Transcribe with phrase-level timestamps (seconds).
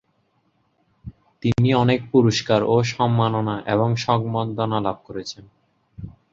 [1.43, 5.43] তিনি অনেক পুরস্কার ও সম্মাননা এবং সংবর্ধনা লাভ করেছেন।